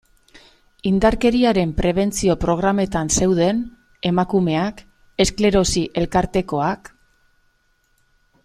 Indarkeriaren 0.91 1.73
prebentzio 1.81 2.37
programetan 2.45 3.13
zeuden 3.17 3.61
emakumeak, 4.13 4.83
esklerosi 5.27 5.87
elkartekoak... 6.03 6.95